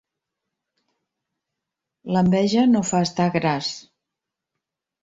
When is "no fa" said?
2.73-3.05